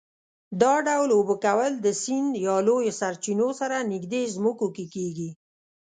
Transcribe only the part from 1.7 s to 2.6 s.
د سیند یا